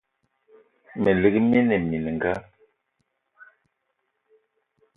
[1.01, 2.33] Me lik mina mininga